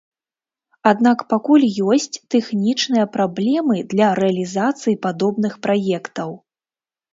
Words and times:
Аднак 0.91 1.19
пакуль 1.33 1.65
ёсць 1.95 2.09
тэхнічныя 2.37 3.05
праблемы 3.19 3.85
для 3.93 4.09
рэалізацыі 4.23 4.99
падобных 5.07 5.53
праектаў. 5.69 6.29